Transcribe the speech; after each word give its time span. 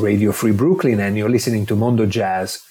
Radio 0.00 0.32
Free 0.32 0.52
Brooklyn, 0.52 0.98
and 0.98 1.16
you're 1.16 1.28
listening 1.28 1.66
to 1.66 1.76
Mondo 1.76 2.06
Jazz. 2.06 2.62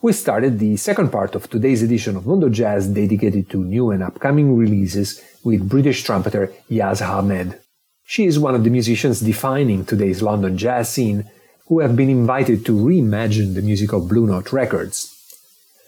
We 0.00 0.12
started 0.12 0.58
the 0.58 0.76
second 0.76 1.10
part 1.12 1.36
of 1.36 1.48
today's 1.48 1.82
edition 1.82 2.16
of 2.16 2.26
Mondo 2.26 2.48
Jazz 2.48 2.88
dedicated 2.88 3.48
to 3.50 3.64
new 3.64 3.90
and 3.92 4.02
upcoming 4.02 4.56
releases 4.56 5.22
with 5.44 5.68
British 5.68 6.02
trumpeter 6.02 6.52
Yazz 6.68 7.00
Ahmed. 7.00 7.60
She 8.04 8.26
is 8.26 8.38
one 8.38 8.56
of 8.56 8.64
the 8.64 8.70
musicians 8.70 9.20
defining 9.20 9.84
today's 9.84 10.22
London 10.22 10.58
jazz 10.58 10.88
scene 10.88 11.30
who 11.68 11.78
have 11.78 11.94
been 11.94 12.10
invited 12.10 12.66
to 12.66 12.72
reimagine 12.72 13.54
the 13.54 13.62
music 13.62 13.92
of 13.92 14.08
Blue 14.08 14.26
Note 14.26 14.52
Records. 14.52 15.08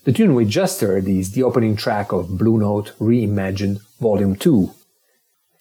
The 0.04 0.12
tune 0.12 0.34
we 0.34 0.44
just 0.44 0.80
heard 0.80 1.08
is 1.08 1.32
the 1.32 1.42
opening 1.42 1.74
track 1.76 2.12
of 2.12 2.38
Blue 2.38 2.58
Note 2.58 2.92
Reimagined 3.00 3.80
Volume 4.00 4.36
2. 4.36 4.70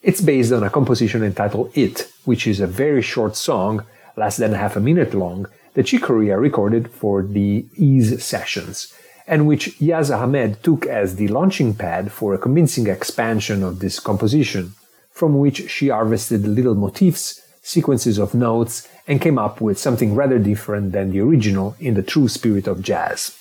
It's 0.03 0.21
based 0.21 0.51
on 0.51 0.63
a 0.63 0.69
composition 0.69 1.23
entitled 1.23 1.71
It, 1.75 2.11
which 2.25 2.45
is 2.45 2.59
a 2.59 2.67
very 2.67 3.01
short 3.01 3.35
song 3.35 3.85
less 4.15 4.37
than 4.37 4.53
half 4.53 4.75
a 4.75 4.79
minute 4.79 5.13
long, 5.13 5.47
that 5.73 5.87
Chick 5.87 6.03
Corea 6.03 6.37
recorded 6.37 6.91
for 6.91 7.23
the 7.23 7.65
Is 7.75 8.23
sessions, 8.23 8.93
and 9.27 9.47
which 9.47 9.77
Yazz 9.79 10.15
Ahmed 10.15 10.61
took 10.63 10.85
as 10.85 11.15
the 11.15 11.27
launching 11.29 11.73
pad 11.73 12.11
for 12.11 12.33
a 12.33 12.37
convincing 12.37 12.87
expansion 12.87 13.63
of 13.63 13.79
this 13.79 13.99
composition, 13.99 14.73
from 15.11 15.39
which 15.39 15.69
she 15.69 15.89
harvested 15.89 16.45
little 16.45 16.75
motifs, 16.75 17.41
sequences 17.61 18.17
of 18.17 18.33
notes, 18.33 18.87
and 19.07 19.21
came 19.21 19.39
up 19.39 19.61
with 19.61 19.79
something 19.79 20.15
rather 20.15 20.39
different 20.39 20.91
than 20.91 21.11
the 21.11 21.21
original 21.21 21.75
in 21.79 21.93
the 21.93 22.03
true 22.03 22.27
spirit 22.27 22.67
of 22.67 22.81
jazz. 22.81 23.37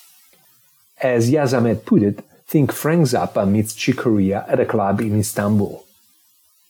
As 1.01 1.31
Yazz 1.31 1.57
Ahmed 1.57 1.85
put 1.85 2.03
it, 2.03 2.25
think 2.47 2.71
Frank 2.71 3.07
Zappa 3.07 3.49
meets 3.49 3.75
Chick 3.75 3.97
Corea 3.97 4.45
at 4.49 4.61
a 4.61 4.67
club 4.67 5.01
in 5.01 5.19
Istanbul. 5.19 5.85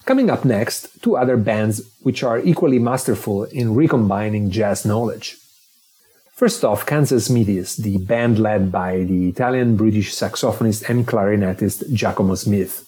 Coming 0.04 0.30
up 0.30 0.44
next, 0.44 1.00
two 1.00 1.16
other 1.16 1.36
bands 1.36 1.80
which 2.02 2.24
are 2.24 2.40
equally 2.40 2.80
masterful 2.80 3.44
in 3.44 3.74
recombining 3.74 4.50
jazz 4.50 4.84
knowledge. 4.84 5.36
First 6.34 6.64
off, 6.64 6.84
Kansas 6.84 7.28
Smitty's, 7.28 7.76
the 7.76 7.98
band 7.98 8.40
led 8.40 8.72
by 8.72 9.04
the 9.04 9.28
Italian 9.28 9.76
British 9.76 10.12
saxophonist 10.12 10.88
and 10.88 11.06
clarinetist 11.06 11.92
Giacomo 11.92 12.34
Smith. 12.34 12.84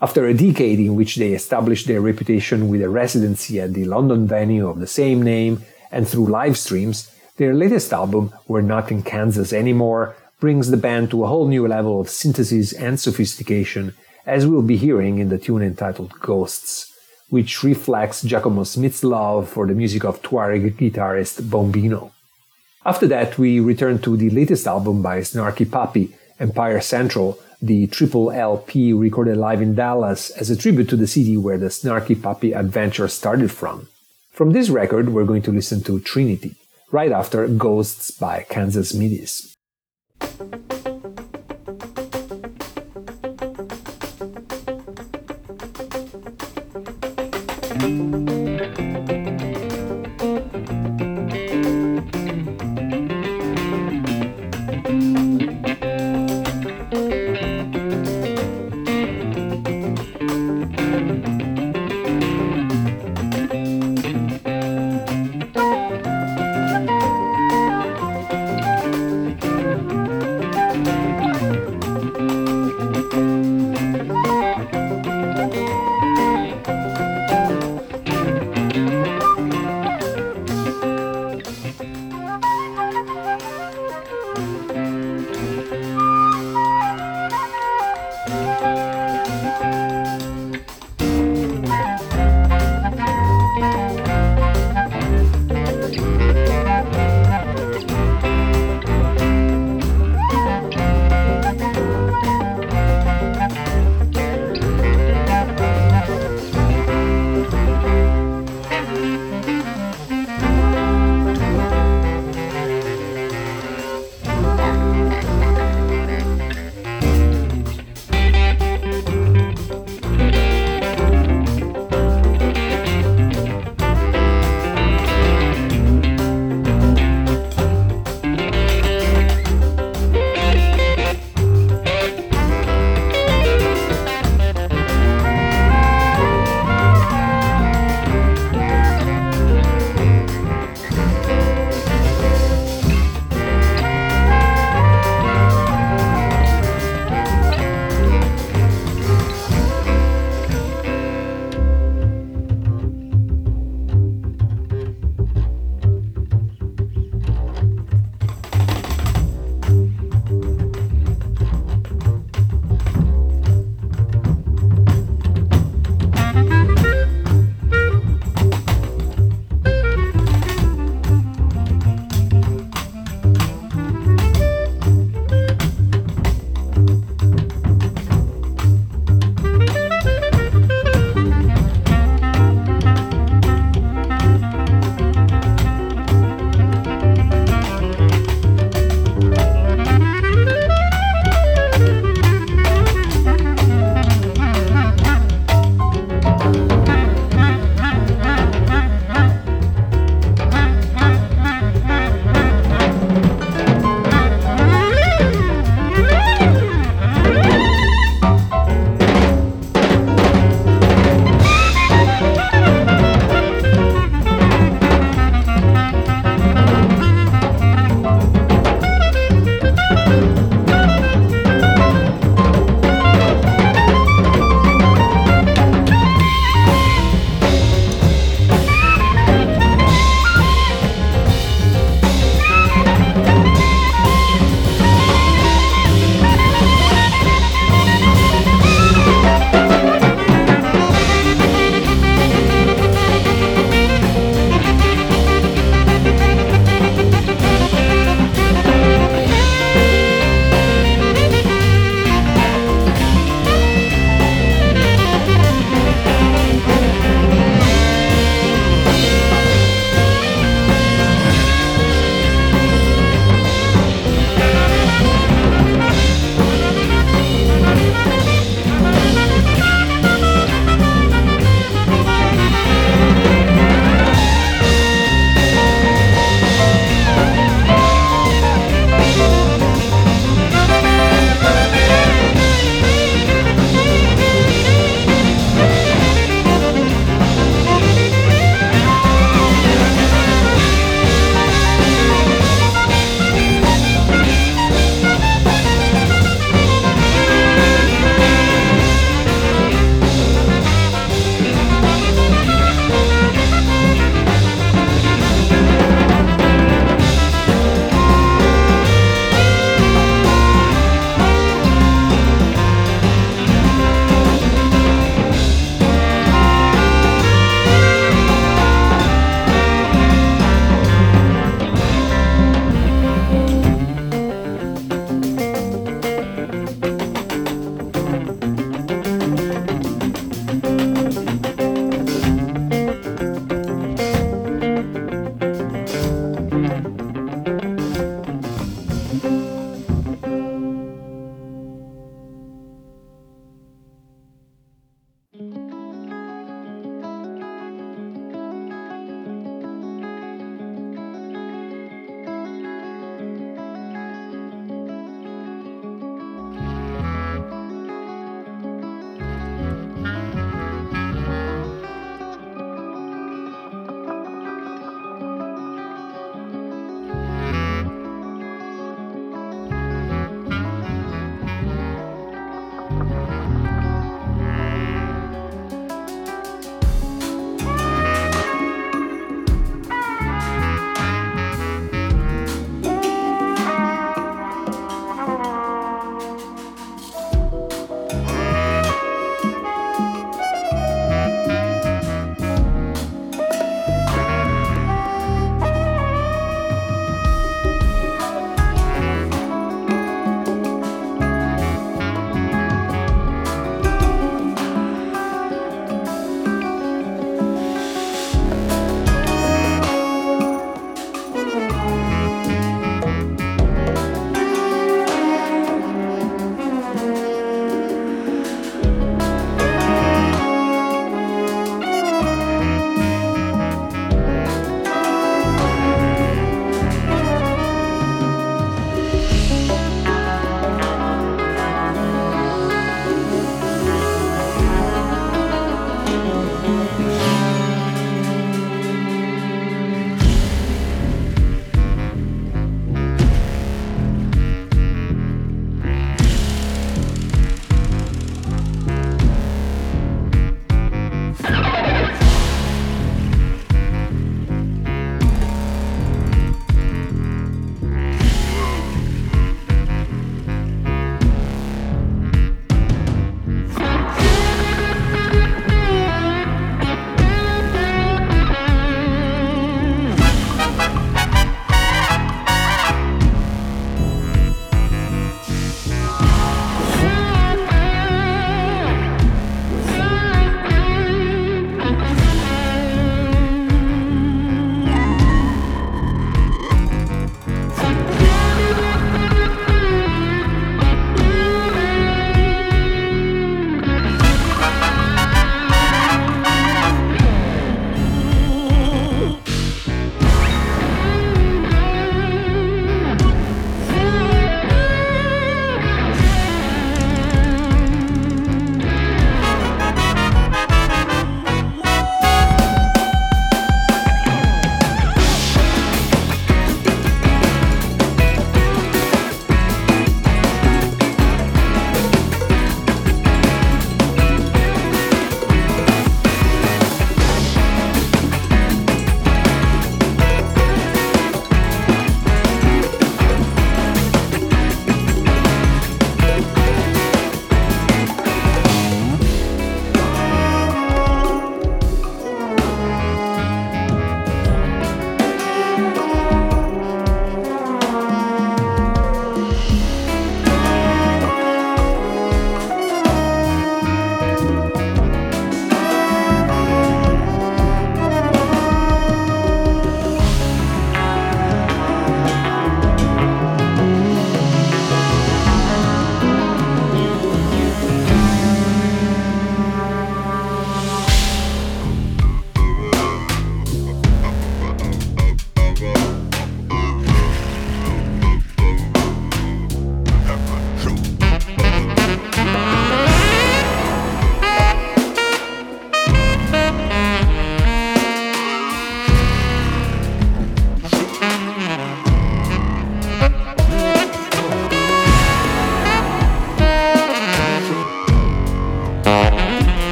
After 0.00 0.26
a 0.26 0.34
decade 0.34 0.78
in 0.78 0.94
which 0.94 1.16
they 1.16 1.32
established 1.32 1.88
their 1.88 2.00
reputation 2.00 2.68
with 2.68 2.82
a 2.82 2.88
residency 2.88 3.60
at 3.60 3.74
the 3.74 3.84
London 3.84 4.28
venue 4.28 4.68
of 4.68 4.78
the 4.78 4.86
same 4.86 5.20
name 5.20 5.64
and 5.90 6.06
through 6.06 6.26
live 6.26 6.56
streams, 6.56 7.10
their 7.38 7.54
latest 7.54 7.92
album, 7.92 8.32
We're 8.46 8.60
Not 8.60 8.92
in 8.92 9.02
Kansas 9.02 9.52
Anymore, 9.52 10.14
brings 10.38 10.70
the 10.70 10.76
band 10.76 11.10
to 11.10 11.24
a 11.24 11.28
whole 11.28 11.48
new 11.48 11.66
level 11.66 12.00
of 12.00 12.08
synthesis 12.08 12.72
and 12.72 13.00
sophistication 13.00 13.94
as 14.26 14.46
we'll 14.46 14.62
be 14.62 14.76
hearing 14.76 15.18
in 15.18 15.28
the 15.28 15.38
tune 15.38 15.62
entitled 15.62 16.12
Ghosts, 16.20 16.92
which 17.28 17.62
reflects 17.62 18.22
Giacomo 18.22 18.64
Smith's 18.64 19.02
love 19.02 19.48
for 19.48 19.66
the 19.66 19.74
music 19.74 20.04
of 20.04 20.22
Tuareg 20.22 20.76
guitarist 20.76 21.42
Bombino. 21.42 22.12
After 22.84 23.06
that, 23.08 23.38
we 23.38 23.60
return 23.60 24.00
to 24.02 24.16
the 24.16 24.30
latest 24.30 24.66
album 24.66 25.02
by 25.02 25.20
Snarky 25.20 25.70
Puppy, 25.70 26.14
Empire 26.38 26.80
Central, 26.80 27.38
the 27.60 27.86
triple 27.86 28.32
LP 28.32 28.92
recorded 28.92 29.36
live 29.36 29.62
in 29.62 29.76
Dallas 29.76 30.30
as 30.30 30.50
a 30.50 30.56
tribute 30.56 30.88
to 30.88 30.96
the 30.96 31.06
city 31.06 31.36
where 31.36 31.58
the 31.58 31.66
Snarky 31.66 32.20
Puppy 32.20 32.52
adventure 32.52 33.06
started 33.06 33.52
from. 33.52 33.86
From 34.32 34.50
this 34.50 34.68
record, 34.68 35.10
we're 35.10 35.24
going 35.24 35.42
to 35.42 35.52
listen 35.52 35.80
to 35.84 36.00
Trinity, 36.00 36.56
right 36.90 37.12
after 37.12 37.46
Ghosts 37.46 38.10
by 38.10 38.46
Kansas 38.48 38.92
Smitty's. 38.92 39.54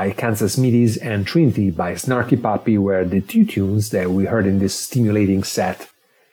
By 0.00 0.12
Kansas 0.12 0.56
Smitty's 0.56 0.96
and 0.96 1.26
Trinity 1.26 1.70
by 1.70 1.92
Snarky 1.92 2.42
Puppy 2.42 2.78
were 2.78 3.04
the 3.04 3.20
two 3.20 3.44
tunes 3.44 3.90
that 3.90 4.10
we 4.10 4.24
heard 4.24 4.46
in 4.46 4.58
this 4.58 4.74
stimulating 4.74 5.44
set. 5.44 5.90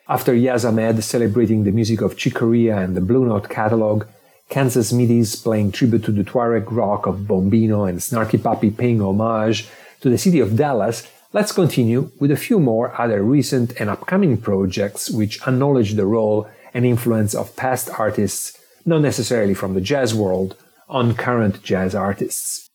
After 0.07 0.33
Yazz 0.33 0.63
Ahmed 0.63 1.03
celebrating 1.03 1.65
the 1.65 1.73
music 1.73 1.99
of 1.99 2.15
Chick 2.15 2.35
Corea 2.35 2.77
and 2.77 2.95
the 2.95 3.01
Blue 3.01 3.25
Note 3.25 3.49
catalog, 3.49 4.05
Kansas 4.47 4.93
Smitty's 4.93 5.35
playing 5.35 5.73
tribute 5.73 6.05
to 6.05 6.13
the 6.13 6.23
Tuareg 6.23 6.71
rock 6.71 7.07
of 7.07 7.27
Bombino 7.27 7.89
and 7.89 7.99
Snarky 7.99 8.41
Puppy 8.41 8.71
paying 8.71 9.01
homage 9.01 9.67
to 9.99 10.09
the 10.09 10.17
city 10.17 10.39
of 10.39 10.55
Dallas, 10.55 11.05
let's 11.33 11.51
continue 11.51 12.09
with 12.21 12.31
a 12.31 12.37
few 12.37 12.61
more 12.61 12.95
other 12.97 13.21
recent 13.21 13.73
and 13.81 13.89
upcoming 13.89 14.37
projects 14.37 15.09
which 15.09 15.45
acknowledge 15.45 15.95
the 15.95 16.05
role 16.05 16.49
and 16.73 16.85
influence 16.85 17.35
of 17.35 17.53
past 17.57 17.89
artists, 17.99 18.57
not 18.85 19.01
necessarily 19.01 19.53
from 19.53 19.73
the 19.73 19.81
jazz 19.81 20.15
world, 20.15 20.55
on 20.87 21.13
current 21.13 21.61
jazz 21.63 21.93
artists. 21.93 22.66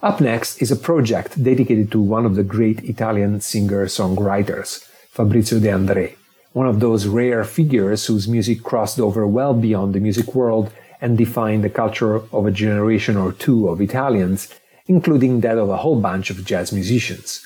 Up 0.00 0.20
next 0.20 0.62
is 0.62 0.70
a 0.70 0.76
project 0.76 1.42
dedicated 1.42 1.90
to 1.90 2.00
one 2.00 2.24
of 2.24 2.36
the 2.36 2.44
great 2.44 2.84
Italian 2.84 3.40
singer-songwriters, 3.40 4.84
Fabrizio 5.10 5.58
De 5.58 5.66
André, 5.66 6.14
one 6.52 6.68
of 6.68 6.78
those 6.78 7.08
rare 7.08 7.42
figures 7.42 8.06
whose 8.06 8.28
music 8.28 8.62
crossed 8.62 9.00
over 9.00 9.26
well 9.26 9.54
beyond 9.54 9.92
the 9.96 9.98
music 9.98 10.36
world 10.36 10.70
and 11.00 11.18
defined 11.18 11.64
the 11.64 11.68
culture 11.68 12.14
of 12.32 12.46
a 12.46 12.52
generation 12.52 13.16
or 13.16 13.32
two 13.32 13.68
of 13.68 13.80
Italians, 13.80 14.48
including 14.86 15.40
that 15.40 15.58
of 15.58 15.68
a 15.68 15.78
whole 15.78 16.00
bunch 16.00 16.30
of 16.30 16.44
jazz 16.44 16.72
musicians. 16.72 17.44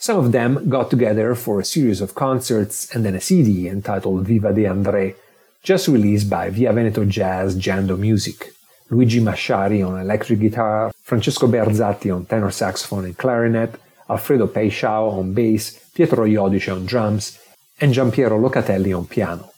Some 0.00 0.18
of 0.18 0.32
them 0.32 0.68
got 0.68 0.90
together 0.90 1.36
for 1.36 1.60
a 1.60 1.64
series 1.64 2.00
of 2.00 2.16
concerts 2.16 2.92
and 2.92 3.04
then 3.04 3.14
a 3.14 3.20
CD 3.20 3.68
entitled 3.68 4.26
Viva 4.26 4.52
De 4.52 4.64
André, 4.64 5.14
just 5.62 5.86
released 5.86 6.28
by 6.28 6.50
Via 6.50 6.72
Veneto 6.72 7.04
Jazz 7.04 7.54
Jando 7.56 7.96
Music. 7.96 8.55
Luigi 8.90 9.20
Masciari 9.20 9.86
on 9.86 10.00
electric 10.00 10.38
guitar, 10.38 10.92
Francesco 11.02 11.46
Bearzatti 11.48 12.14
on 12.14 12.24
tenor 12.24 12.50
saxophone 12.50 13.06
and 13.06 13.18
clarinet, 13.18 13.74
Alfredo 14.08 14.46
Paixão 14.46 15.12
on 15.12 15.32
bass, 15.32 15.78
Pietro 15.94 16.24
Iodice 16.24 16.72
on 16.72 16.86
drums, 16.86 17.38
and 17.80 17.92
Giampiero 17.92 18.38
Locatelli 18.38 18.96
on 18.96 19.06
piano. 19.06 19.50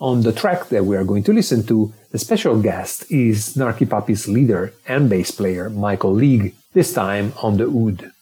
On 0.00 0.22
the 0.22 0.32
track 0.32 0.68
that 0.68 0.84
we 0.84 0.96
are 0.96 1.02
going 1.02 1.24
to 1.24 1.32
listen 1.32 1.66
to, 1.66 1.92
the 2.12 2.18
special 2.18 2.62
guest 2.62 3.10
is 3.10 3.54
Snarky 3.54 3.88
Puppy's 3.88 4.28
leader 4.28 4.72
and 4.86 5.10
bass 5.10 5.32
player 5.32 5.68
Michael 5.68 6.14
League, 6.14 6.54
this 6.72 6.94
time 6.94 7.32
on 7.42 7.56
the 7.56 7.66
oud. 7.66 8.12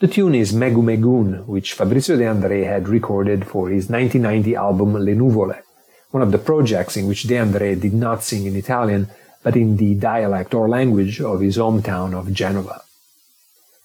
The 0.00 0.08
tune 0.08 0.34
is 0.34 0.52
Megu 0.52 0.82
Megun, 0.82 1.46
which 1.46 1.72
Fabrizio 1.72 2.18
De 2.18 2.24
André 2.24 2.66
had 2.66 2.88
recorded 2.88 3.46
for 3.46 3.70
his 3.70 3.88
1990 3.88 4.54
album 4.54 4.92
Le 4.92 5.14
Nuvole, 5.14 5.62
one 6.10 6.22
of 6.22 6.30
the 6.30 6.38
projects 6.38 6.98
in 6.98 7.06
which 7.06 7.22
De 7.22 7.36
André 7.36 7.80
did 7.80 7.94
not 7.94 8.22
sing 8.22 8.44
in 8.44 8.54
Italian, 8.54 9.08
but 9.44 9.56
in 9.56 9.76
the 9.76 9.94
dialect 9.94 10.52
or 10.54 10.68
language 10.68 11.20
of 11.20 11.40
his 11.40 11.56
hometown 11.56 12.12
of 12.18 12.32
Genova. 12.32 12.82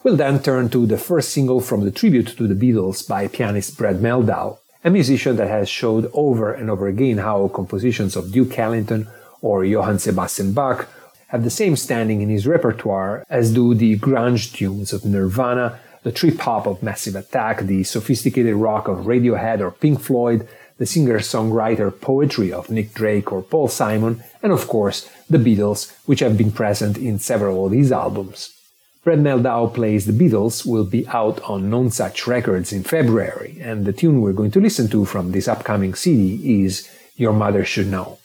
We'll 0.02 0.16
then 0.16 0.42
turn 0.42 0.70
to 0.70 0.88
the 0.88 0.98
first 0.98 1.30
single 1.30 1.60
from 1.60 1.84
the 1.84 1.92
tribute 1.92 2.30
to 2.38 2.48
the 2.48 2.56
Beatles 2.56 3.08
by 3.08 3.28
pianist 3.28 3.78
Brad 3.78 3.98
Mehldau, 3.98 4.58
a 4.84 4.90
musician 4.90 5.36
that 5.36 5.50
has 5.50 5.68
showed 5.68 6.10
over 6.14 6.54
and 6.54 6.70
over 6.70 6.88
again 6.88 7.18
how 7.18 7.50
compositions 7.50 8.16
of 8.16 8.32
Duke 8.32 8.58
Ellington 8.58 9.10
or 9.42 9.66
Johann 9.66 10.00
Sebastian 10.00 10.54
Bach 10.54 10.88
have 11.28 11.44
the 11.44 11.50
same 11.50 11.76
standing 11.76 12.22
in 12.22 12.30
his 12.30 12.48
repertoire 12.48 13.26
as 13.30 13.54
do 13.54 13.76
the 13.76 14.00
grunge 14.00 14.54
tunes 14.54 14.94
of 14.94 15.04
Nirvana, 15.04 15.80
the 16.04 16.12
trip 16.14 16.40
hop 16.40 16.66
of 16.66 16.82
Massive 16.82 17.16
Attack, 17.16 17.64
the 17.64 17.84
sophisticated 17.84 18.56
rock 18.56 18.88
of 18.88 19.06
Radiohead 19.06 19.60
or 19.60 19.70
Pink 19.70 20.00
Floyd, 20.00 20.48
the 20.80 20.86
singer-songwriter 20.86 22.02
poetry 22.02 22.52
of 22.52 22.72
Nick 22.72 22.94
Drake 22.94 23.32
or 23.32 23.44
Paul 23.44 23.68
Simon, 23.68 24.24
and 24.42 24.52
of 24.52 24.68
course, 24.68 25.08
the 25.30 25.38
Beatles, 25.38 25.94
which 26.08 26.22
have 26.22 26.38
been 26.38 26.52
present 26.52 26.98
in 26.98 27.20
several 27.20 27.66
of 27.66 27.74
his 27.74 27.92
albums. 27.92 28.56
Brad 29.04 29.20
Mehldau 29.20 29.74
Plays 29.74 30.06
the 30.06 30.14
Beatles 30.14 30.66
will 30.66 30.86
be 30.86 31.08
out 31.08 31.42
on 31.44 31.70
Nonesuch 31.70 32.28
Records 32.28 32.74
in 32.74 32.84
February, 32.84 33.58
and 33.62 33.86
the 33.86 33.94
tune 33.94 34.22
we're 34.22 34.34
going 34.34 34.52
to 34.52 34.62
listen 34.62 34.90
to 34.90 35.06
from 35.06 35.32
this 35.32 35.48
upcoming 35.48 35.94
CD 35.94 36.64
is 36.64 36.90
Your 37.16 37.34
Mother 37.34 37.64
Should 37.64 37.88
Know. 37.88 38.18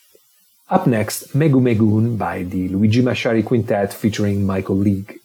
Up 0.71 0.87
next, 0.87 1.35
Megu 1.35 1.61
Megun 1.61 2.17
by 2.17 2.45
the 2.45 2.69
Luigi 2.69 3.03
Masciari 3.03 3.45
Quintet 3.45 3.93
featuring 3.93 4.47
Michael 4.47 4.77
League. 4.77 5.21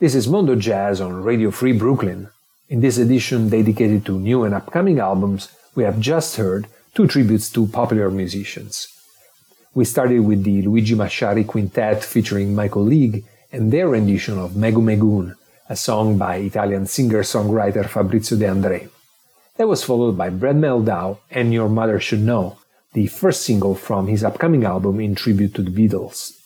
This 0.00 0.14
is 0.14 0.26
Mondo 0.26 0.54
Jazz 0.56 0.98
on 0.98 1.22
Radio 1.22 1.50
Free 1.50 1.72
Brooklyn. 1.72 2.30
In 2.70 2.80
this 2.80 2.96
edition 2.96 3.50
dedicated 3.50 4.06
to 4.06 4.18
new 4.18 4.44
and 4.44 4.54
upcoming 4.54 4.98
albums, 4.98 5.50
we 5.74 5.84
have 5.84 6.00
just 6.00 6.36
heard 6.36 6.68
two 6.94 7.06
tributes 7.06 7.52
to 7.52 7.66
popular 7.66 8.10
musicians. 8.10 8.88
We 9.74 9.84
started 9.84 10.20
with 10.20 10.42
the 10.42 10.62
Luigi 10.62 10.94
Masciari 10.94 11.46
Quintet 11.46 12.02
featuring 12.02 12.54
Michael 12.54 12.84
League 12.84 13.26
and 13.52 13.70
their 13.70 13.88
rendition 13.88 14.38
of 14.38 14.52
Megu 14.52 14.80
Megun, 14.80 15.36
a 15.68 15.76
song 15.76 16.16
by 16.16 16.36
Italian 16.36 16.86
singer-songwriter 16.86 17.86
Fabrizio 17.86 18.38
De 18.38 18.46
André. 18.46 18.88
That 19.58 19.68
was 19.68 19.84
followed 19.84 20.16
by 20.16 20.30
Brad 20.30 20.56
Mehldau 20.56 21.18
and 21.30 21.52
Your 21.52 21.68
Mother 21.68 22.00
Should 22.00 22.22
Know, 22.22 22.56
the 22.94 23.06
first 23.08 23.42
single 23.42 23.74
from 23.74 24.06
his 24.06 24.24
upcoming 24.24 24.64
album 24.64 24.98
in 24.98 25.14
tribute 25.14 25.54
to 25.56 25.62
the 25.62 25.70
Beatles. 25.70 26.40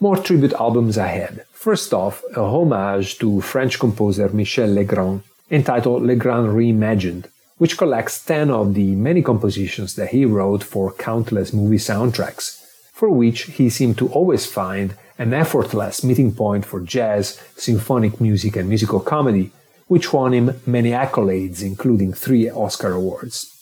More 0.00 0.16
tribute 0.16 0.54
albums 0.54 0.96
ahead. 0.96 1.44
First 1.60 1.92
off, 1.92 2.24
a 2.34 2.40
homage 2.40 3.18
to 3.18 3.42
French 3.42 3.78
composer 3.78 4.30
Michel 4.30 4.70
Legrand, 4.70 5.24
entitled 5.50 6.02
Legrand 6.02 6.56
Reimagined, 6.56 7.26
which 7.58 7.76
collects 7.76 8.24
10 8.24 8.50
of 8.50 8.72
the 8.72 8.94
many 8.94 9.20
compositions 9.20 9.94
that 9.96 10.08
he 10.08 10.24
wrote 10.24 10.64
for 10.64 10.90
countless 10.94 11.52
movie 11.52 11.76
soundtracks, 11.76 12.64
for 12.94 13.10
which 13.10 13.42
he 13.42 13.68
seemed 13.68 13.98
to 13.98 14.08
always 14.08 14.46
find 14.46 14.94
an 15.18 15.34
effortless 15.34 16.02
meeting 16.02 16.34
point 16.34 16.64
for 16.64 16.80
jazz, 16.80 17.38
symphonic 17.56 18.22
music, 18.22 18.56
and 18.56 18.66
musical 18.66 18.98
comedy, 18.98 19.52
which 19.86 20.14
won 20.14 20.32
him 20.32 20.62
many 20.64 20.92
accolades, 20.92 21.62
including 21.62 22.14
three 22.14 22.48
Oscar 22.48 22.92
awards. 22.92 23.54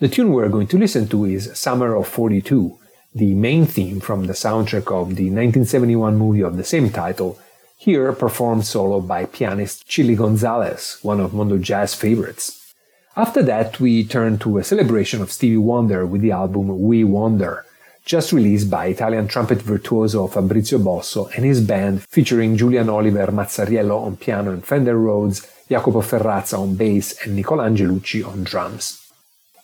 The 0.00 0.08
tune 0.10 0.34
we're 0.34 0.50
going 0.50 0.66
to 0.66 0.76
listen 0.76 1.08
to 1.08 1.24
is 1.24 1.58
Summer 1.58 1.94
of 1.94 2.08
42, 2.08 2.78
the 3.14 3.34
main 3.34 3.66
theme 3.66 4.00
from 4.00 4.26
the 4.26 4.32
soundtrack 4.32 4.90
of 4.90 5.16
the 5.16 5.28
1971 5.28 6.16
movie 6.16 6.42
of 6.42 6.56
the 6.56 6.64
same 6.64 6.90
title, 6.90 7.38
here 7.76 8.12
performed 8.12 8.64
solo 8.64 9.00
by 9.00 9.26
pianist 9.26 9.86
Chilly 9.86 10.14
Gonzales, 10.14 10.98
one 11.02 11.20
of 11.20 11.34
Mondo 11.34 11.58
Jazz 11.58 11.94
favorites. 11.94 12.74
After 13.16 13.42
that, 13.42 13.78
we 13.80 14.04
turn 14.04 14.38
to 14.38 14.56
a 14.56 14.64
celebration 14.64 15.20
of 15.20 15.30
Stevie 15.30 15.58
Wonder 15.58 16.06
with 16.06 16.22
the 16.22 16.30
album 16.30 16.80
We 16.80 17.04
Wonder, 17.04 17.66
just 18.06 18.32
released 18.32 18.70
by 18.70 18.86
Italian 18.86 19.28
trumpet 19.28 19.60
virtuoso 19.60 20.26
Fabrizio 20.26 20.78
Bosso 20.78 21.30
and 21.36 21.44
his 21.44 21.60
band 21.60 22.02
featuring 22.04 22.56
Julian 22.56 22.88
Oliver 22.88 23.26
Mazzariello 23.26 24.06
on 24.06 24.16
piano 24.16 24.52
and 24.52 24.64
Fender 24.64 24.96
Rhodes, 24.96 25.46
Jacopo 25.68 26.00
Ferrazza 26.00 26.58
on 26.58 26.76
bass 26.76 27.20
and 27.22 27.36
Nicola 27.36 27.68
Angelucci 27.68 28.26
on 28.26 28.44
drums. 28.44 28.98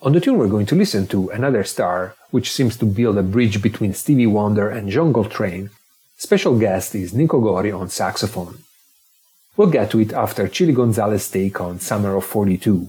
On 0.02 0.12
the 0.12 0.20
tune 0.20 0.36
we're 0.36 0.48
going 0.48 0.66
to 0.66 0.76
listen 0.76 1.06
to, 1.08 1.30
Another 1.30 1.64
Star, 1.64 2.14
which 2.30 2.52
seems 2.52 2.76
to 2.76 2.84
build 2.84 3.18
a 3.18 3.22
bridge 3.22 3.62
between 3.62 3.94
Stevie 3.94 4.26
Wonder 4.26 4.68
and 4.68 4.90
John 4.90 5.12
Coltrane, 5.12 5.70
special 6.16 6.58
guest 6.58 6.94
is 6.94 7.14
Nico 7.14 7.40
Gori 7.40 7.72
on 7.72 7.88
saxophone. 7.88 8.58
We'll 9.56 9.70
get 9.70 9.90
to 9.90 10.00
it 10.00 10.12
after 10.12 10.46
Chilly 10.46 10.72
Gonzales' 10.72 11.30
take 11.30 11.60
on 11.60 11.80
Summer 11.80 12.14
of 12.14 12.24
42. 12.24 12.88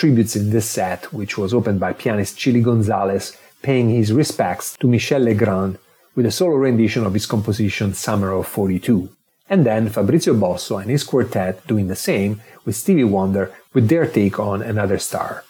Tributes 0.00 0.34
in 0.34 0.48
this 0.48 0.64
set, 0.64 1.12
which 1.12 1.36
was 1.36 1.52
opened 1.52 1.78
by 1.78 1.92
pianist 1.92 2.38
Chilly 2.38 2.62
Gonzales 2.62 3.36
paying 3.60 3.90
his 3.90 4.14
respects 4.14 4.74
to 4.78 4.88
Michel 4.88 5.20
Legrand 5.20 5.76
with 6.14 6.24
a 6.24 6.30
solo 6.30 6.54
rendition 6.54 7.04
of 7.04 7.12
his 7.12 7.26
composition 7.26 7.92
Summer 7.92 8.32
of 8.32 8.46
42. 8.46 9.10
And 9.50 9.66
then 9.66 9.90
Fabrizio 9.90 10.32
Bosso 10.32 10.80
and 10.80 10.90
his 10.90 11.04
quartet 11.04 11.66
doing 11.66 11.88
the 11.88 11.96
same 11.96 12.40
with 12.64 12.76
Stevie 12.76 13.04
Wonder 13.04 13.52
with 13.74 13.90
their 13.90 14.06
take 14.06 14.38
on 14.38 14.62
Another 14.62 14.98
Star. 14.98 15.44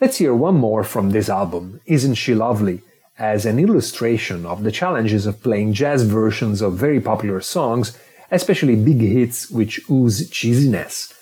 Let's 0.00 0.18
hear 0.18 0.32
one 0.32 0.58
more 0.58 0.84
from 0.84 1.10
this 1.10 1.28
album, 1.28 1.80
Isn't 1.84 2.14
She 2.14 2.36
Lovely, 2.36 2.82
as 3.18 3.44
an 3.44 3.58
illustration 3.58 4.46
of 4.46 4.62
the 4.62 4.70
challenges 4.70 5.26
of 5.26 5.42
playing 5.42 5.72
jazz 5.72 6.04
versions 6.04 6.62
of 6.62 6.74
very 6.74 7.00
popular 7.00 7.40
songs, 7.40 7.98
especially 8.30 8.76
big 8.76 9.00
hits 9.00 9.50
which 9.50 9.80
ooze 9.90 10.30
cheesiness. 10.30 11.12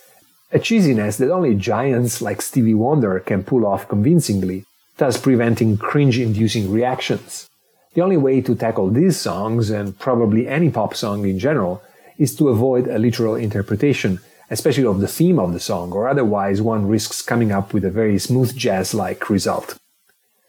A 0.52 0.58
cheesiness 0.58 1.16
that 1.18 1.30
only 1.30 1.54
giants 1.54 2.20
like 2.20 2.42
Stevie 2.42 2.74
Wonder 2.74 3.20
can 3.20 3.44
pull 3.44 3.64
off 3.64 3.86
convincingly, 3.86 4.64
thus 4.96 5.16
preventing 5.16 5.76
cringe 5.76 6.18
inducing 6.18 6.72
reactions. 6.72 7.48
The 7.94 8.00
only 8.00 8.16
way 8.16 8.40
to 8.40 8.56
tackle 8.56 8.90
these 8.90 9.16
songs, 9.16 9.70
and 9.70 9.96
probably 9.96 10.48
any 10.48 10.68
pop 10.68 10.96
song 10.96 11.24
in 11.24 11.38
general, 11.38 11.82
is 12.18 12.34
to 12.36 12.48
avoid 12.48 12.88
a 12.88 12.98
literal 12.98 13.36
interpretation, 13.36 14.18
especially 14.50 14.86
of 14.86 15.00
the 15.00 15.06
theme 15.06 15.38
of 15.38 15.52
the 15.52 15.60
song, 15.60 15.92
or 15.92 16.08
otherwise 16.08 16.60
one 16.60 16.88
risks 16.88 17.22
coming 17.22 17.52
up 17.52 17.72
with 17.72 17.84
a 17.84 17.90
very 17.90 18.18
smooth 18.18 18.56
jazz 18.56 18.92
like 18.92 19.30
result. 19.30 19.76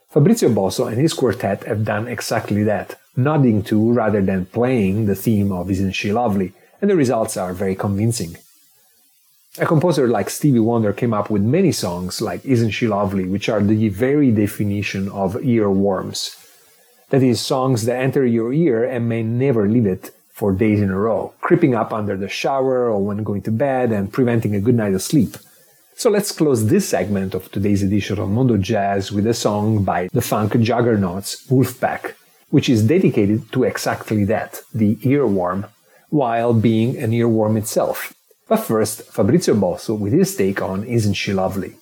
Fabrizio 0.09 0.49
Bosso 0.49 0.87
and 0.87 0.99
his 0.99 1.13
quartet 1.13 1.63
have 1.65 1.85
done 1.85 2.07
exactly 2.07 2.63
that, 2.63 2.99
nodding 3.15 3.61
to 3.63 3.93
rather 3.93 4.21
than 4.21 4.47
playing 4.47 5.05
the 5.05 5.15
theme 5.15 5.51
of 5.51 5.69
Isn't 5.69 5.91
She 5.91 6.11
Lovely, 6.11 6.53
and 6.81 6.89
the 6.89 6.95
results 6.95 7.37
are 7.37 7.53
very 7.53 7.75
convincing. 7.75 8.35
A 9.57 9.65
composer 9.65 10.07
like 10.07 10.29
Stevie 10.29 10.59
Wonder 10.59 10.93
came 10.93 11.13
up 11.13 11.29
with 11.29 11.41
many 11.41 11.73
songs 11.73 12.21
like 12.21 12.45
Isn't 12.45 12.69
She 12.69 12.87
Lovely, 12.87 13.25
which 13.25 13.49
are 13.49 13.59
the 13.59 13.89
very 13.89 14.31
definition 14.31 15.09
of 15.09 15.33
earworms. 15.33 16.37
That 17.09 17.21
is, 17.21 17.41
songs 17.41 17.83
that 17.83 17.99
enter 17.99 18.25
your 18.25 18.53
ear 18.53 18.85
and 18.85 19.09
may 19.09 19.23
never 19.23 19.67
leave 19.67 19.85
it 19.85 20.11
for 20.29 20.53
days 20.53 20.79
in 20.79 20.89
a 20.89 20.97
row, 20.97 21.33
creeping 21.41 21.75
up 21.75 21.91
under 21.91 22.15
the 22.15 22.29
shower 22.29 22.89
or 22.89 23.03
when 23.03 23.23
going 23.23 23.41
to 23.41 23.51
bed 23.51 23.91
and 23.91 24.13
preventing 24.13 24.55
a 24.55 24.61
good 24.61 24.75
night 24.75 24.93
of 24.93 25.01
sleep. 25.01 25.35
So 25.97 26.09
let's 26.09 26.31
close 26.31 26.67
this 26.67 26.87
segment 26.87 27.33
of 27.33 27.51
today's 27.51 27.83
edition 27.83 28.19
of 28.19 28.29
Mondo 28.29 28.55
Jazz 28.55 29.11
with 29.11 29.27
a 29.27 29.33
song 29.33 29.83
by 29.83 30.07
the 30.13 30.21
funk 30.21 30.57
juggernauts 30.61 31.45
Vulfpeck, 31.47 32.13
which 32.51 32.69
is 32.69 32.87
dedicated 32.87 33.51
to 33.51 33.65
exactly 33.65 34.23
that, 34.23 34.61
the 34.73 34.95
earworm, 35.03 35.67
while 36.09 36.53
being 36.53 36.97
an 36.97 37.11
earworm 37.11 37.57
itself. 37.57 38.13
But 38.51 38.65
first, 38.65 39.03
Fabrizio 39.03 39.55
Bosso 39.55 39.97
with 39.97 40.11
his 40.11 40.35
take 40.35 40.61
on 40.61 40.83
Isn't 40.83 41.13
She 41.13 41.31
Lovely? 41.31 41.77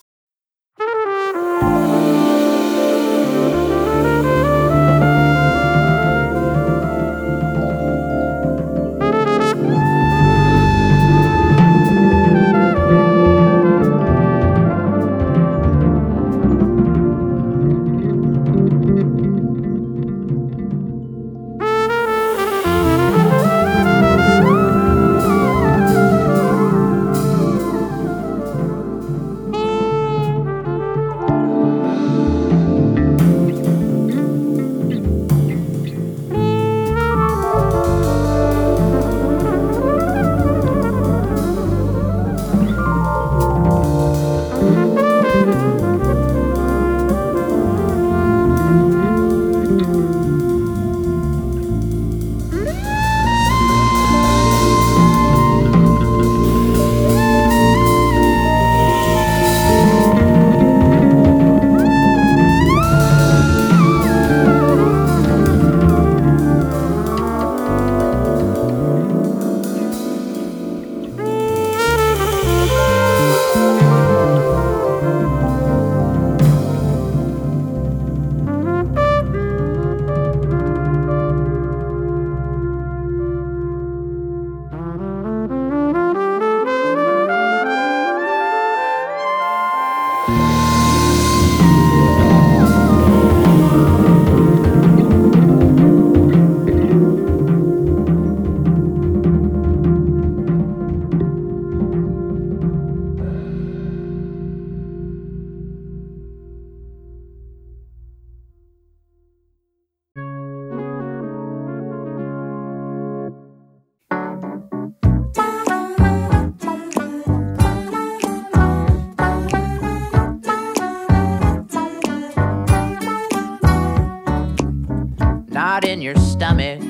not 125.80 125.88
in 125.88 126.02
your 126.02 126.16
stomach. 126.18 126.82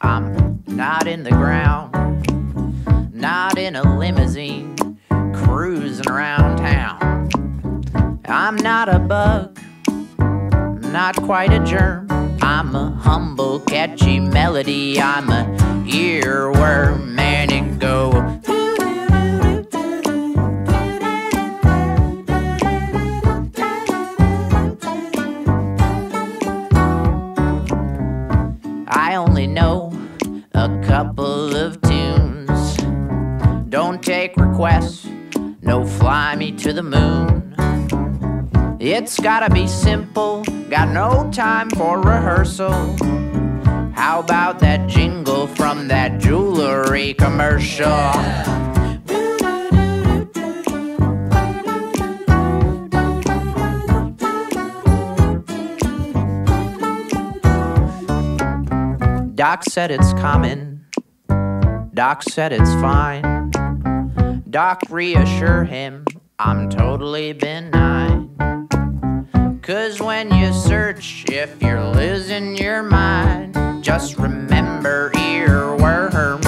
I'm 0.00 0.64
not 0.66 1.06
in 1.06 1.24
the 1.24 1.30
ground. 1.30 1.92
Not 3.12 3.58
in 3.58 3.76
a 3.76 3.98
limousine, 3.98 4.98
cruising 5.34 6.08
around 6.08 6.56
town. 6.56 8.18
I'm 8.24 8.56
not 8.56 8.88
a 8.88 8.98
bug, 8.98 9.58
not 10.90 11.16
quite 11.16 11.52
a 11.52 11.62
germ. 11.66 12.06
I'm 12.40 12.74
a 12.74 12.92
humble, 12.92 13.60
catchy 13.60 14.18
melody. 14.18 14.98
I'm 14.98 15.28
a 15.28 15.44
earworm, 15.86 17.18
and 17.18 17.78
go. 17.78 18.40
Gotta 39.40 39.54
be 39.54 39.66
simple, 39.66 40.42
got 40.68 40.88
no 40.88 41.30
time 41.32 41.70
for 41.70 41.98
rehearsal. 42.00 42.72
How 43.94 44.20
about 44.20 44.58
that 44.58 44.88
jingle 44.88 45.46
from 45.46 45.88
that 45.88 46.20
jewelry 46.20 47.14
commercial? 47.14 47.86
Doc 59.34 59.64
said 59.64 59.90
it's 59.90 60.12
common. 60.14 60.84
Doc 61.94 62.22
said 62.22 62.52
it's 62.52 62.72
fine. 62.74 63.39
Doc 64.50 64.82
reassure 64.90 65.62
him, 65.62 66.04
I'm 66.40 66.68
totally 66.68 67.32
benign. 67.32 68.36
Cause 69.62 70.00
when 70.00 70.34
you 70.34 70.52
search, 70.52 71.24
if 71.28 71.62
you're 71.62 71.84
losing 71.94 72.56
your 72.56 72.82
mind, 72.82 73.54
just 73.84 74.18
remember 74.18 75.12
earworms. 75.12 76.42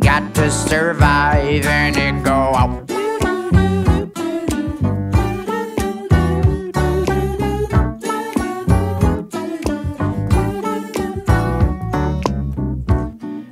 Got 0.00 0.34
to 0.36 0.50
survive 0.50 1.66
and 1.66 1.96
it 1.98 2.24
go 2.24 2.32
out. 2.32 2.90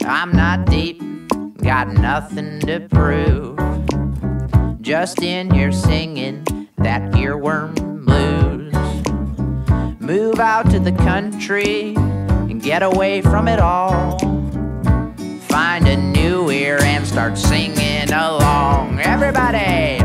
I'm 0.07 0.33
not 0.33 0.65
deep, 0.65 1.03
got 1.59 1.89
nothing 1.89 2.61
to 2.61 2.81
prove. 2.89 3.72
Just 4.83 5.23
in 5.23 5.49
here 5.49 5.71
singing 5.71 6.43
that 6.79 7.13
earworm 7.13 8.05
blues. 8.05 8.75
Move 10.01 10.41
out 10.41 10.69
to 10.73 10.81
the 10.81 10.91
country 10.91 11.95
and 11.95 12.61
get 12.61 12.83
away 12.83 13.23
from 13.23 13.47
it 13.47 13.61
all. 13.61 14.19
Find 15.43 15.87
a 15.87 15.97
new 15.97 16.51
ear 16.51 16.79
and 16.83 17.07
start 17.07 17.39
singing 17.39 18.13
along. 18.13 18.99
Everybody! 18.99 20.02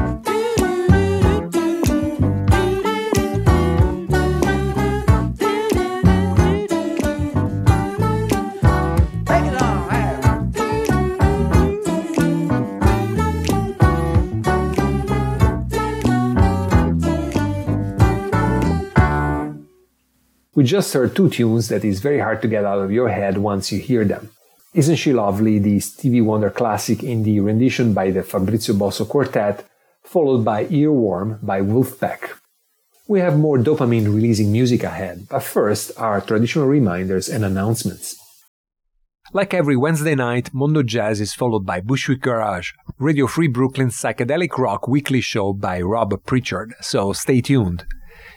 We 20.58 20.64
just 20.64 20.92
heard 20.92 21.16
two 21.16 21.30
tunes 21.30 21.68
that 21.68 21.86
is 21.86 22.00
very 22.00 22.18
hard 22.18 22.42
to 22.42 22.48
get 22.48 22.66
out 22.66 22.80
of 22.80 22.92
your 22.92 23.10
head 23.10 23.38
once 23.38 23.72
you 23.72 23.80
hear 23.80 24.04
them. 24.04 24.32
Isn't 24.74 24.96
She 24.96 25.14
Lovely, 25.14 25.60
the 25.60 25.80
Stevie 25.80 26.22
Wonder 26.22 26.50
classic 26.50 27.04
in 27.04 27.22
the 27.22 27.40
rendition 27.42 27.94
by 27.94 28.10
the 28.10 28.24
Fabrizio 28.24 28.74
Bosso 28.74 29.08
Quartet, 29.08 29.64
followed 30.04 30.44
by 30.44 30.66
Earworm 30.66 31.46
by 31.46 31.62
Vulfpeck. 31.62 32.40
We 33.08 33.20
have 33.20 33.38
more 33.38 33.60
dopamine 33.60 34.06
releasing 34.06 34.52
music 34.52 34.82
ahead, 34.82 35.28
but 35.30 35.44
first 35.44 35.92
our 35.96 36.22
traditional 36.22 36.66
reminders 36.66 37.30
and 37.30 37.46
announcements. 37.46 38.16
Like 39.34 39.54
every 39.54 39.78
Wednesday 39.78 40.16
night, 40.16 40.56
Mondo 40.56 40.82
Jazz 40.82 41.22
is 41.22 41.36
followed 41.36 41.68
by 41.68 41.82
Bushwick 41.82 42.22
Garage, 42.22 42.72
Radio 42.98 43.28
Free 43.28 43.48
Brooklyn's 43.48 43.96
psychedelic 43.96 44.58
rock 44.58 44.88
weekly 44.88 45.22
show 45.22 45.54
by 45.54 45.82
Rob 45.82 46.16
Pritchard, 46.26 46.74
so 46.82 47.14
stay 47.14 47.42
tuned. 47.42 47.86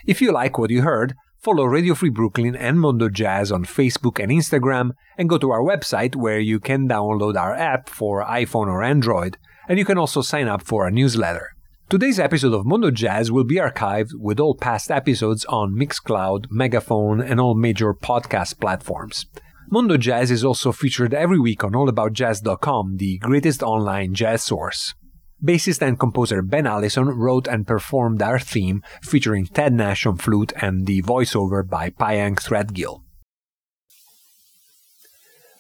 If 0.07 0.21
you 0.21 0.33
like 0.33 0.59
what 0.59 0.69
you 0.69 0.83
heard, 0.83 1.15
follow 1.41 1.65
Radio 1.65 1.95
Free 1.95 2.11
Brooklyn 2.11 2.55
and 2.55 2.79
Mondo 2.79 3.09
Jazz 3.09 3.51
on 3.51 3.65
Facebook 3.65 4.23
and 4.23 4.31
Instagram, 4.31 4.91
and 5.17 5.27
go 5.27 5.39
to 5.39 5.51
our 5.51 5.63
website 5.63 6.15
where 6.15 6.39
you 6.39 6.61
can 6.61 6.87
download 6.87 7.35
our 7.35 7.55
app 7.55 7.89
for 7.89 8.23
iPhone 8.25 8.67
or 8.67 8.83
Android, 8.83 9.39
and 9.67 9.79
you 9.79 9.87
can 9.87 9.97
also 9.97 10.21
sign 10.21 10.49
up 10.49 10.63
for 10.63 10.85
our 10.85 10.91
newsletter. 10.91 11.55
Today's 11.89 12.21
episode 12.21 12.53
of 12.53 12.67
Mondo 12.67 12.91
Jazz 12.91 13.33
will 13.33 13.45
be 13.45 13.57
archived 13.57 14.11
with 14.15 14.39
all 14.39 14.55
past 14.55 14.91
episodes 14.91 15.47
on 15.47 15.75
Mixcloud, 15.75 16.45
Megaphone, 16.51 17.23
and 17.23 17.41
all 17.41 17.55
major 17.55 17.95
podcast 17.95 18.61
platforms. 18.61 19.25
Mondo 19.71 19.97
Jazz 19.97 20.31
is 20.31 20.45
also 20.45 20.73
featured 20.73 21.15
every 21.15 21.39
week 21.39 21.65
on 21.65 21.73
allaboutjazz.com, 21.73 22.99
the 22.99 23.19
greatest 23.19 23.63
online 23.63 24.13
jazz 24.13 24.43
source. 24.43 24.95
Bassist 25.43 25.81
and 25.81 25.99
composer 25.99 26.43
Ben 26.43 26.67
Allison 26.67 27.09
wrote 27.09 27.49
and 27.49 27.67
performed 27.67 28.21
our 28.21 28.39
theme 28.39 28.83
featuring 29.03 29.47
Ted 29.47 29.73
Nash 29.73 30.05
on 30.05 30.19
flute 30.19 30.53
and 30.61 30.87
the 30.87 31.01
voiceover 31.03 31.67
by 31.67 31.89
Payang 31.91 32.37
Threadgill. 32.37 33.03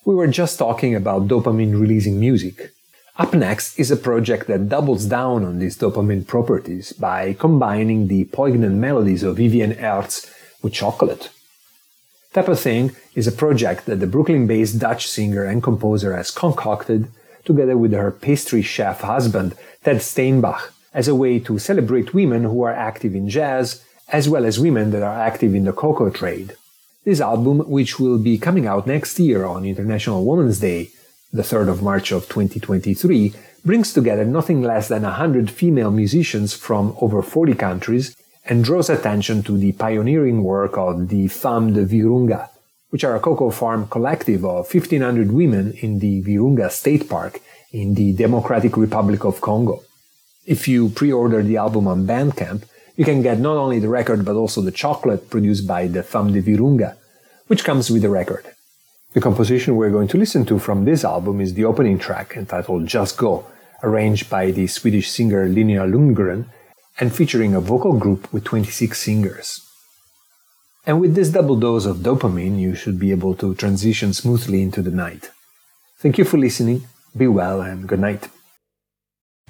We 0.04 0.14
were 0.14 0.28
just 0.28 0.58
talking 0.58 0.94
about 0.94 1.28
dopamine 1.28 1.80
releasing 1.80 2.20
music. 2.20 2.72
Up 3.16 3.32
next 3.34 3.78
is 3.78 3.90
a 3.90 3.96
project 3.96 4.46
that 4.48 4.68
doubles 4.68 5.06
down 5.06 5.44
on 5.44 5.58
these 5.58 5.78
dopamine 5.78 6.26
properties 6.26 6.92
by 6.92 7.34
combining 7.34 8.08
the 8.08 8.24
poignant 8.26 8.76
melodies 8.76 9.22
of 9.22 9.36
Vivian 9.36 9.72
Hertz 9.72 10.30
with 10.62 10.72
chocolate. 10.72 11.30
Type 12.32 12.48
of 12.48 12.60
Thing 12.60 12.92
is 13.14 13.26
a 13.26 13.32
project 13.32 13.86
that 13.86 14.00
the 14.00 14.06
Brooklyn 14.06 14.46
based 14.46 14.78
Dutch 14.78 15.08
singer 15.08 15.44
and 15.44 15.62
composer 15.62 16.14
has 16.16 16.30
concocted 16.30 17.08
together 17.44 17.76
with 17.76 17.92
her 17.92 18.10
pastry 18.10 18.62
chef 18.62 19.00
husband, 19.00 19.54
Ted 19.84 20.02
Steinbach, 20.02 20.72
as 20.92 21.08
a 21.08 21.14
way 21.14 21.38
to 21.40 21.58
celebrate 21.58 22.14
women 22.14 22.44
who 22.44 22.62
are 22.62 22.72
active 22.72 23.14
in 23.14 23.28
jazz, 23.28 23.82
as 24.08 24.28
well 24.28 24.44
as 24.44 24.58
women 24.58 24.90
that 24.90 25.02
are 25.02 25.20
active 25.20 25.54
in 25.54 25.64
the 25.64 25.72
cocoa 25.72 26.10
trade. 26.10 26.54
This 27.04 27.20
album, 27.20 27.60
which 27.60 27.98
will 27.98 28.18
be 28.18 28.36
coming 28.36 28.66
out 28.66 28.86
next 28.86 29.18
year 29.18 29.46
on 29.46 29.64
International 29.64 30.24
Women's 30.24 30.60
Day, 30.60 30.90
the 31.32 31.42
3rd 31.42 31.68
of 31.70 31.82
March 31.82 32.12
of 32.12 32.28
2023, 32.28 33.32
brings 33.64 33.92
together 33.92 34.24
nothing 34.26 34.62
less 34.62 34.88
than 34.88 35.02
100 35.02 35.50
female 35.50 35.90
musicians 35.90 36.52
from 36.52 36.94
over 37.00 37.22
40 37.22 37.54
countries 37.54 38.14
and 38.44 38.64
draws 38.64 38.90
attention 38.90 39.42
to 39.44 39.56
the 39.56 39.72
pioneering 39.72 40.42
work 40.42 40.76
of 40.76 41.08
the 41.08 41.28
Femmes 41.28 41.74
de 41.74 41.86
Virunga, 41.86 42.49
which 42.90 43.04
are 43.04 43.16
a 43.16 43.20
cocoa 43.20 43.50
farm 43.50 43.88
collective 43.88 44.44
of 44.44 44.72
1500 44.72 45.32
women 45.32 45.72
in 45.80 45.98
the 46.00 46.22
Virunga 46.22 46.70
State 46.70 47.08
Park 47.08 47.40
in 47.72 47.94
the 47.94 48.12
Democratic 48.12 48.76
Republic 48.76 49.24
of 49.24 49.40
Congo. 49.40 49.82
If 50.46 50.66
you 50.68 50.88
pre-order 50.90 51.42
the 51.42 51.56
album 51.56 51.86
on 51.86 52.06
Bandcamp, 52.06 52.64
you 52.96 53.04
can 53.04 53.22
get 53.22 53.38
not 53.38 53.56
only 53.56 53.78
the 53.78 53.88
record 53.88 54.24
but 54.24 54.36
also 54.36 54.60
the 54.60 54.72
chocolate 54.72 55.30
produced 55.30 55.66
by 55.66 55.86
the 55.86 56.02
Femmes 56.02 56.32
de 56.32 56.42
Virunga, 56.42 56.96
which 57.46 57.64
comes 57.64 57.90
with 57.90 58.02
the 58.02 58.08
record. 58.08 58.44
The 59.12 59.20
composition 59.20 59.76
we're 59.76 59.90
going 59.90 60.08
to 60.08 60.18
listen 60.18 60.44
to 60.46 60.58
from 60.58 60.84
this 60.84 61.04
album 61.04 61.40
is 61.40 61.54
the 61.54 61.64
opening 61.64 61.98
track 61.98 62.36
entitled 62.36 62.86
Just 62.86 63.16
Go, 63.16 63.46
arranged 63.82 64.28
by 64.28 64.50
the 64.50 64.66
Swedish 64.66 65.10
singer 65.10 65.48
Linnea 65.48 65.88
Lundgren 65.90 66.46
and 66.98 67.14
featuring 67.14 67.54
a 67.54 67.60
vocal 67.60 67.94
group 67.94 68.32
with 68.32 68.44
26 68.44 68.98
singers. 68.98 69.69
And 70.86 71.00
with 71.00 71.14
this 71.14 71.28
double 71.28 71.56
dose 71.56 71.84
of 71.84 71.98
dopamine, 71.98 72.58
you 72.58 72.74
should 72.74 72.98
be 72.98 73.10
able 73.10 73.34
to 73.36 73.54
transition 73.54 74.14
smoothly 74.14 74.62
into 74.62 74.80
the 74.80 74.90
night. 74.90 75.30
Thank 75.98 76.16
you 76.16 76.24
for 76.24 76.38
listening, 76.38 76.86
be 77.14 77.26
well, 77.26 77.60
and 77.60 77.86
good 77.86 78.00
night. 78.00 78.28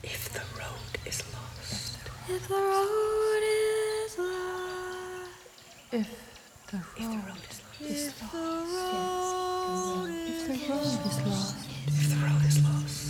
If 0.03 0.33
the 0.33 0.41
road 0.59 0.99
is 1.07 1.23
lost, 1.33 1.99
If 2.29 2.49
the 2.49 2.55
road 2.55 3.43
is 3.45 4.19
lost, 4.19 5.31
if 5.93 6.11
the 6.71 6.79
road 6.81 7.39
is 7.81 8.09
if 8.09 8.19
the 8.19 8.33
road 8.81 10.11
if 10.27 10.47
the 10.49 10.55
road 10.69 11.07
is 11.07 11.19
lost, 11.27 11.57
if 11.87 12.09
the 12.11 12.17
road 12.27 12.45
is 12.49 12.59
lost, 12.65 13.10